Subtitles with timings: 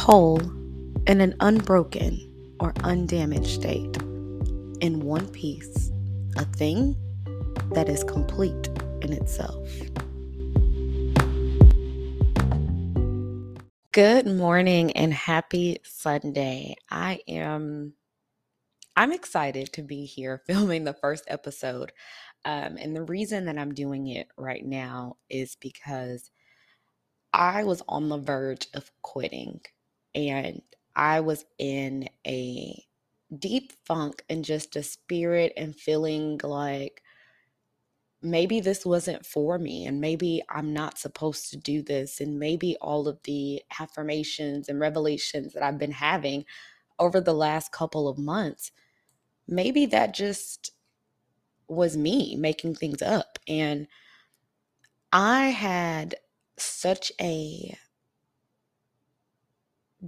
[0.00, 0.40] whole
[1.06, 2.18] in an unbroken
[2.58, 3.98] or undamaged state,
[4.80, 5.90] in one piece,
[6.38, 6.96] a thing
[7.72, 8.68] that is complete
[9.02, 9.68] in itself.
[13.92, 16.76] Good morning and happy Sunday.
[16.90, 17.92] I am
[18.96, 21.92] I'm excited to be here filming the first episode.
[22.46, 26.30] Um, and the reason that I'm doing it right now is because
[27.34, 29.60] I was on the verge of quitting
[30.14, 30.62] and
[30.96, 32.84] I was in a
[33.38, 37.02] deep funk and just a spirit and feeling like
[38.22, 42.76] maybe this wasn't for me and maybe I'm not supposed to do this and maybe
[42.80, 46.44] all of the affirmations and revelations that I've been having
[46.98, 48.72] over the last couple of months
[49.48, 50.72] maybe that just
[51.68, 53.86] was me making things up and
[55.12, 56.16] I had
[56.58, 57.76] such a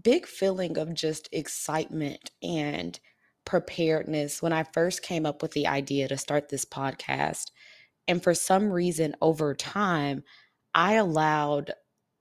[0.00, 2.98] big feeling of just excitement and
[3.44, 7.50] preparedness when I first came up with the idea to start this podcast.
[8.08, 10.22] And for some reason, over time,
[10.74, 11.72] I allowed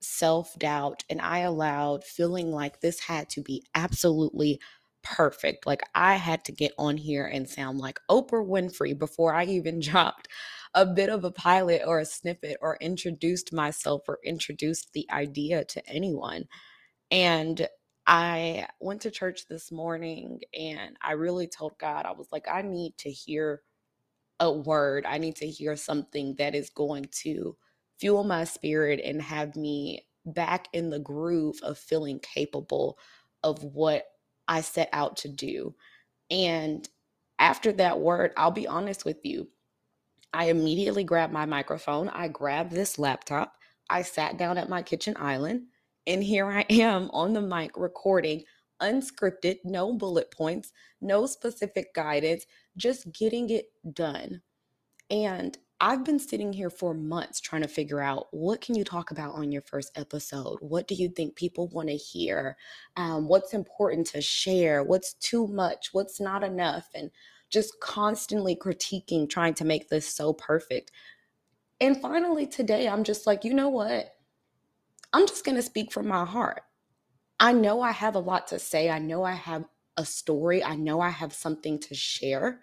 [0.02, 4.60] self doubt and I allowed feeling like this had to be absolutely
[5.04, 5.66] perfect.
[5.66, 9.80] Like I had to get on here and sound like Oprah Winfrey before I even
[9.82, 10.28] dropped
[10.74, 15.66] a bit of a pilot or a snippet or introduced myself or introduced the idea
[15.66, 16.46] to anyone.
[17.12, 17.68] And
[18.08, 22.62] I went to church this morning and I really told God, I was like, I
[22.62, 23.62] need to hear
[24.40, 25.06] a word.
[25.08, 27.56] I need to hear something that is going to
[28.00, 32.98] fuel my spirit and have me back in the groove of feeling capable
[33.44, 34.06] of what
[34.48, 35.76] I set out to do.
[36.32, 36.88] And
[37.40, 39.50] after that word, I'll be honest with you,
[40.34, 42.10] I immediately grabbed my microphone.
[42.10, 43.56] I grabbed this laptop.
[43.90, 45.64] I sat down at my kitchen island
[46.08, 48.44] and here I am on the mic recording,
[48.82, 52.46] unscripted, no bullet points, no specific guidance,
[52.78, 54.42] just getting it done.
[55.10, 59.10] And I've been sitting here for months trying to figure out what can you talk
[59.10, 60.58] about on your first episode?
[60.62, 62.56] What do you think people want to hear?
[62.96, 64.84] Um, what's important to share?
[64.84, 65.90] What's too much?
[65.92, 66.88] What's not enough?
[66.94, 67.10] And
[67.50, 70.92] just constantly critiquing, trying to make this so perfect.
[71.80, 74.14] And finally, today, I'm just like, you know what?
[75.14, 76.62] I'm just going to speak from my heart.
[77.40, 78.90] I know I have a lot to say.
[78.90, 79.66] I know I have
[79.98, 80.64] a story.
[80.64, 82.62] I know I have something to share.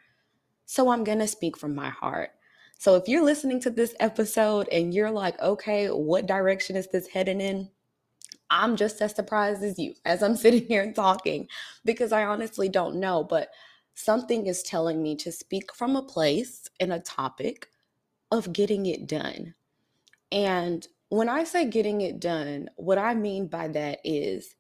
[0.67, 2.31] So I'm going to speak from my heart.
[2.79, 7.09] So if you're listening to this episode and you're like, okay, what direction is this
[7.09, 7.69] heading in?
[8.51, 11.49] I'm just as surprised as you as I'm sitting here and talking
[11.85, 13.25] because I honestly don't know.
[13.25, 13.49] But
[13.95, 17.69] something is telling me to speak from a place and a topic
[18.31, 19.55] of getting it done.
[20.31, 24.55] And when I say getting it done, what I mean by that is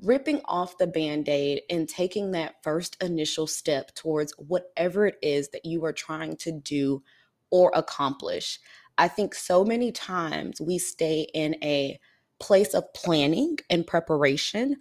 [0.00, 5.48] ripping off the band aid and taking that first initial step towards whatever it is
[5.50, 7.02] that you are trying to do
[7.50, 8.58] or accomplish.
[8.98, 11.98] I think so many times we stay in a
[12.40, 14.76] place of planning and preparation,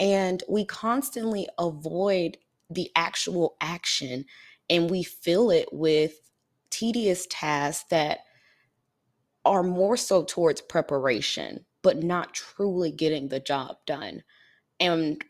[0.00, 2.36] and we constantly avoid
[2.68, 4.24] the actual action
[4.68, 6.30] and we fill it with
[6.70, 8.20] tedious tasks that
[9.44, 14.22] are more so towards preparation, but not truly getting the job done.
[14.80, 15.22] And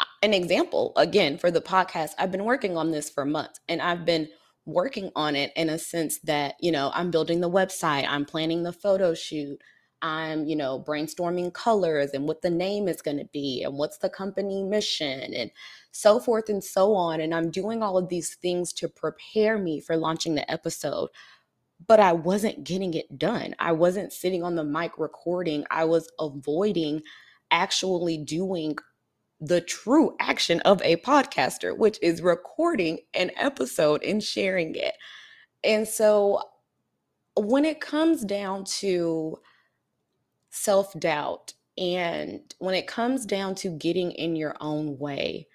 [0.00, 3.82] uh, an example, again, for the podcast, I've been working on this for months and
[3.82, 4.28] I've been
[4.64, 8.62] working on it in a sense that, you know, I'm building the website, I'm planning
[8.62, 9.60] the photo shoot,
[10.02, 13.98] I'm, you know, brainstorming colors and what the name is going to be and what's
[13.98, 15.50] the company mission and
[15.92, 17.20] so forth and so on.
[17.20, 21.08] And I'm doing all of these things to prepare me for launching the episode
[21.86, 23.54] but I wasn't getting it done.
[23.58, 25.64] I wasn't sitting on the mic recording.
[25.70, 27.02] I was avoiding
[27.50, 28.76] actually doing
[29.40, 34.94] the true action of a podcaster, which is recording an episode and sharing it.
[35.62, 36.40] And so
[37.36, 39.36] when it comes down to
[40.50, 45.46] self doubt and when it comes down to getting in your own way,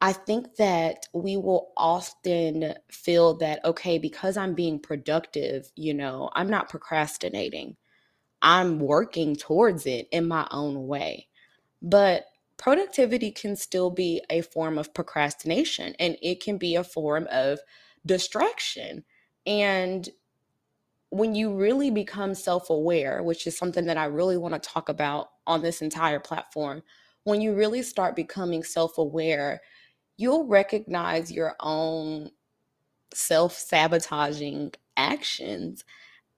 [0.00, 6.30] I think that we will often feel that, okay, because I'm being productive, you know,
[6.34, 7.76] I'm not procrastinating.
[8.42, 11.28] I'm working towards it in my own way.
[11.80, 12.26] But
[12.56, 17.58] productivity can still be a form of procrastination and it can be a form of
[18.04, 19.04] distraction.
[19.46, 20.08] And
[21.10, 24.88] when you really become self aware, which is something that I really want to talk
[24.88, 26.82] about on this entire platform,
[27.24, 29.60] when you really start becoming self aware,
[30.16, 32.30] you'll recognize your own
[33.14, 35.84] self sabotaging actions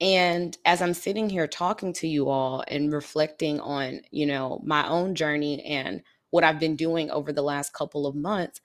[0.00, 4.88] And as I'm sitting here talking to you all and reflecting on, you know, my
[4.88, 8.60] own journey and what I've been doing over the last couple of months,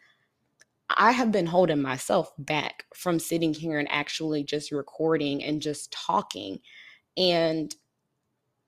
[0.97, 5.91] I have been holding myself back from sitting here and actually just recording and just
[5.91, 6.59] talking.
[7.17, 7.73] And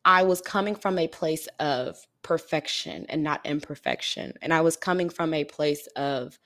[0.05, 4.33] I was coming from a place of perfection and not imperfection.
[4.41, 6.39] And I was coming from a place of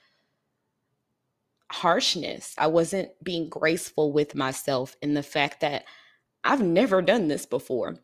[1.70, 2.54] harshness.
[2.58, 5.84] I wasn't being graceful with myself in the fact that
[6.44, 7.96] I've never done this before.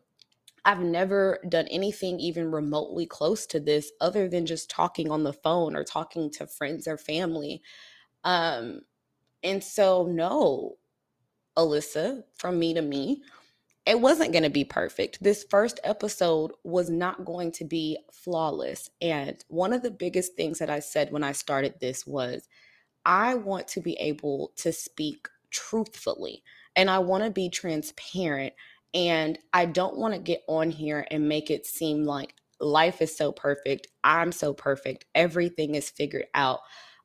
[0.65, 5.33] I've never done anything even remotely close to this other than just talking on the
[5.33, 7.61] phone or talking to friends or family.
[8.23, 8.81] Um,
[9.43, 10.77] and so, no,
[11.57, 13.21] Alyssa, from me to me,
[13.85, 15.21] it wasn't going to be perfect.
[15.21, 18.89] This first episode was not going to be flawless.
[18.99, 22.47] And one of the biggest things that I said when I started this was
[23.05, 26.43] I want to be able to speak truthfully
[26.75, 28.53] and I want to be transparent.
[28.93, 33.15] And I don't want to get on here and make it seem like life is
[33.15, 33.87] so perfect.
[34.03, 35.05] I'm so perfect.
[35.13, 36.61] Everything is figured out.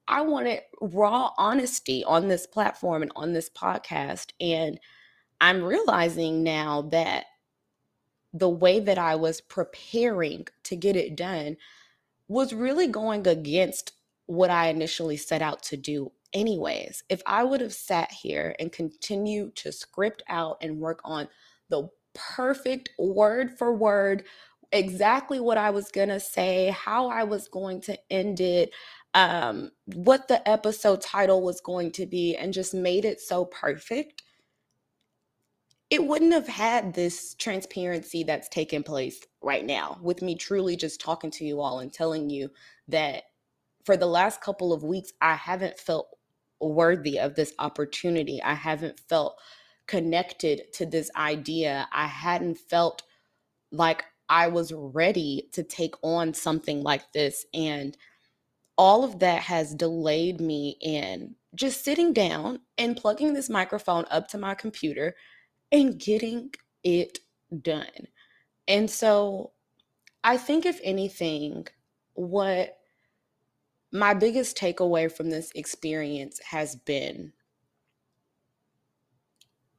[0.09, 4.31] I wanted raw honesty on this platform and on this podcast.
[4.41, 4.81] And
[5.41, 7.27] I'm realizing now that
[8.33, 11.57] the way that I was preparing to get it done
[12.29, 13.93] was really going against
[14.27, 17.03] what I initially set out to do anyways.
[17.09, 21.29] If I would have sat here and continued to script out and work on
[21.69, 24.25] the perfect word for word,
[24.73, 28.71] exactly what I was going to say, how I was going to end it,
[29.15, 34.23] um, what the episode title was going to be, and just made it so perfect,
[35.91, 41.01] it wouldn't have had this transparency that's taking place right now with me truly just
[41.01, 42.49] talking to you all and telling you
[42.89, 43.25] that
[43.85, 46.17] for the last couple of weeks, I haven't felt
[46.61, 48.41] worthy of this opportunity.
[48.43, 49.41] I haven't felt
[49.87, 51.89] connected to this idea.
[51.93, 53.03] I hadn't felt
[53.73, 57.47] like I was ready to take on something like this.
[57.53, 57.97] And
[58.79, 64.29] all of that has delayed me in just sitting down and plugging this microphone up
[64.29, 65.17] to my computer
[65.73, 66.53] and getting
[66.83, 67.19] it
[67.63, 68.07] done.
[68.69, 69.53] And so
[70.23, 71.67] I think, if anything,
[72.15, 72.77] what
[73.93, 77.33] my biggest takeaway from this experience has been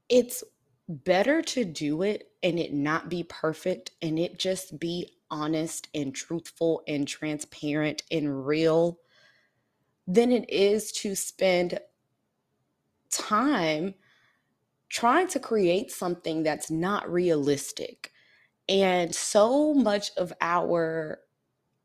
[0.09, 0.43] it's
[0.89, 6.13] better to do it and it not be perfect and it just be honest and
[6.13, 8.99] truthful and transparent and real
[10.05, 11.79] than it is to spend
[13.09, 13.93] time
[14.91, 18.11] trying to create something that's not realistic.
[18.67, 21.19] And so much of our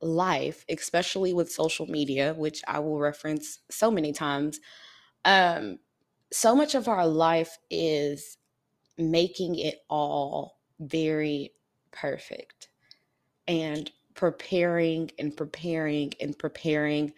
[0.00, 4.60] life, especially with social media, which I will reference so many times,
[5.24, 5.78] um,
[6.32, 8.38] so much of our life is
[8.98, 11.52] making it all very
[11.92, 12.68] perfect
[13.46, 17.12] and preparing and preparing and preparing.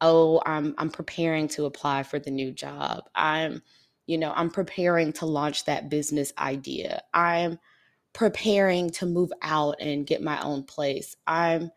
[0.00, 3.04] Oh, I'm I'm preparing to apply for the new job.
[3.14, 3.62] I'm,
[4.06, 7.02] you know, I'm preparing to launch that business idea.
[7.12, 7.58] I'm
[8.12, 11.16] preparing to move out and get my own place.
[11.26, 11.70] I'm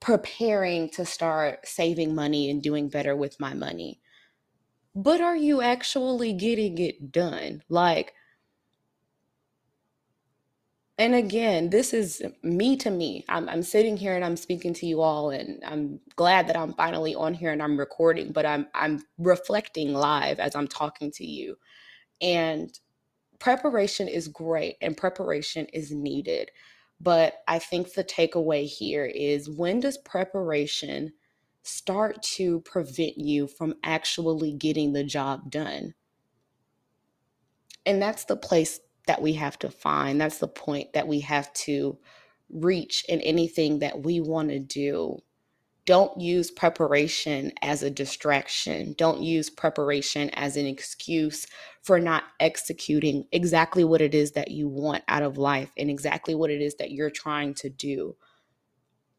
[0.00, 4.00] preparing to start saving money and doing better with my money.
[4.94, 7.62] But are you actually getting it done?
[7.68, 8.14] Like,
[10.98, 13.24] and again, this is me to me.
[13.28, 16.74] I'm, I'm sitting here and I'm speaking to you all, and I'm glad that I'm
[16.74, 21.26] finally on here and I'm recording, but I'm I'm reflecting live as I'm talking to
[21.26, 21.56] you.
[22.22, 22.72] And
[23.40, 26.50] preparation is great and preparation is needed.
[27.00, 31.12] But I think the takeaway here is when does preparation
[31.64, 35.94] start to prevent you from actually getting the job done?
[37.86, 40.20] And that's the place that we have to find.
[40.20, 41.98] That's the point that we have to
[42.50, 45.20] reach in anything that we want to do
[45.86, 48.94] don't use preparation as a distraction.
[48.96, 51.46] Don't use preparation as an excuse
[51.82, 56.34] for not executing exactly what it is that you want out of life and exactly
[56.34, 58.16] what it is that you're trying to do.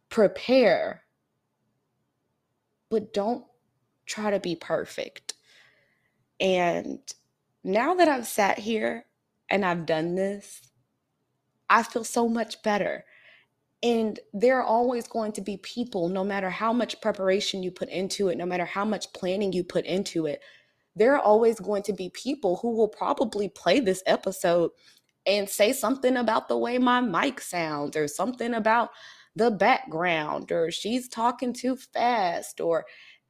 [0.09, 1.03] Prepare,
[2.89, 3.45] but don't
[4.07, 5.33] try to be perfect.
[6.39, 6.99] And
[7.63, 9.05] now that I've sat here
[9.49, 10.61] and I've done this,
[11.69, 13.05] I feel so much better.
[13.83, 17.89] And there are always going to be people, no matter how much preparation you put
[17.89, 20.41] into it, no matter how much planning you put into it,
[20.95, 24.71] there are always going to be people who will probably play this episode
[25.25, 28.89] and say something about the way my mic sounds or something about
[29.35, 32.85] the background or she's talking too fast or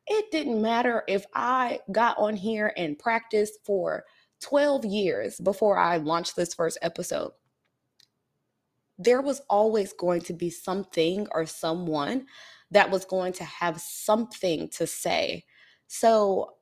[0.08, 4.04] it didn't matter if I got on here and practiced for
[4.46, 7.32] 12 years before I launched this first episode,
[9.00, 12.28] there was always going to be something or someone
[12.70, 15.46] that was going to have something to say.
[15.88, 16.58] So,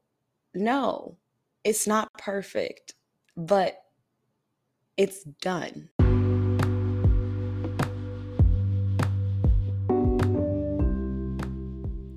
[0.53, 1.17] no,
[1.65, 2.93] it's not perfect,
[3.35, 3.75] but
[4.95, 5.89] it's done.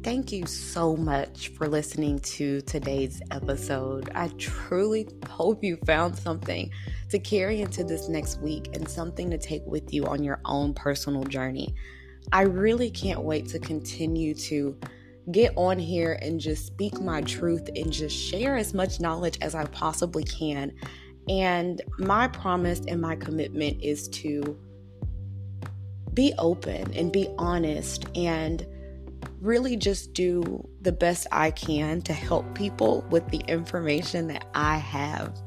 [0.06, 4.08] Thank you so much for listening to today's episode.
[4.14, 6.70] I truly hope you found something
[7.10, 10.74] to carry into this next week and something to take with you on your own
[10.74, 11.74] personal journey.
[12.30, 14.78] I really can't wait to continue to
[15.32, 19.56] get on here and just speak my truth and just share as much knowledge as
[19.56, 20.70] I possibly can.
[21.28, 24.56] And my promise and my commitment is to
[26.14, 28.64] be open and be honest and
[29.40, 34.78] really just do the best I can to help people with the information that I
[34.78, 35.40] have.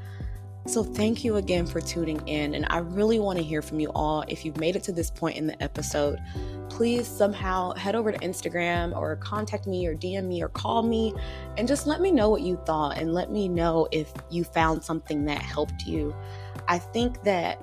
[0.67, 2.53] So, thank you again for tuning in.
[2.53, 4.23] And I really want to hear from you all.
[4.27, 6.19] If you've made it to this point in the episode,
[6.69, 11.13] please somehow head over to Instagram or contact me or DM me or call me
[11.57, 14.83] and just let me know what you thought and let me know if you found
[14.83, 16.15] something that helped you.
[16.67, 17.61] I think that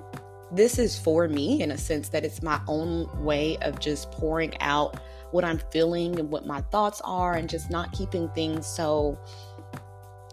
[0.51, 4.59] this is for me in a sense that it's my own way of just pouring
[4.59, 4.99] out
[5.31, 9.19] what I'm feeling and what my thoughts are and just not keeping things so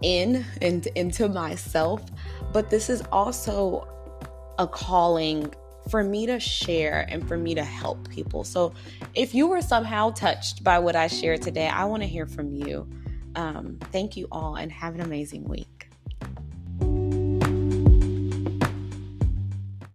[0.01, 2.03] in and into myself.
[2.53, 3.87] But this is also
[4.57, 5.53] a calling
[5.89, 8.43] for me to share and for me to help people.
[8.43, 8.73] So
[9.13, 12.53] if you were somehow touched by what I shared today, I want to hear from
[12.53, 12.87] you.
[13.35, 15.74] Um, thank you all and have an amazing week.